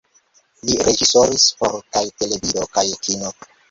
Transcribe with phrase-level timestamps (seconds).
[0.69, 3.37] Li reĝisoris por kaj televido kaj kino.